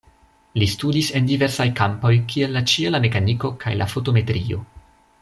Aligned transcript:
Li 0.59 0.67
studis 0.71 1.09
en 1.19 1.27
diversaj 1.31 1.67
kampoj 1.81 2.13
kiel 2.31 2.57
la 2.59 2.63
ĉiela 2.73 3.03
mekaniko 3.07 3.53
kaj 3.65 3.75
la 3.83 3.89
fotometrio. 3.93 4.65